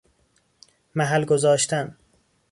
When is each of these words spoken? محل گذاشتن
محل 0.95 1.25
گذاشتن 1.25 1.97